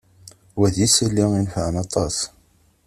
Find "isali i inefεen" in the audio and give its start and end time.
0.85-1.75